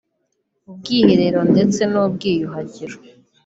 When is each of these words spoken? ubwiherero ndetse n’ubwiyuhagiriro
ubwiherero 0.69 1.39
ndetse 1.51 1.79
n’ubwiyuhagiriro 1.91 2.97